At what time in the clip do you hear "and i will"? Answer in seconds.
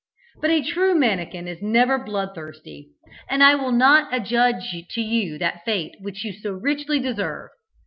3.29-3.71